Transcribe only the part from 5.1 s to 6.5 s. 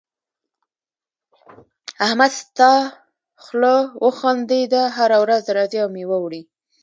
ورځ راځې او مېوه وړې.